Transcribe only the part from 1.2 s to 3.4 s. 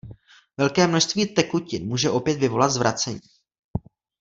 tekutin může opět vyvolat zvracení.